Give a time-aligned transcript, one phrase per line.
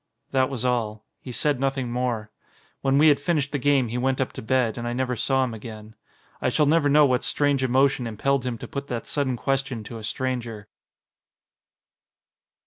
[0.31, 1.05] That was all.
[1.19, 2.31] He said nothing more.
[2.81, 5.43] When we had finished the game he went up to bed, and I never saw
[5.43, 5.93] him again.
[6.41, 9.99] I shall never know what strange emotion impelled him to put that sudden question to
[9.99, 10.69] a stranger.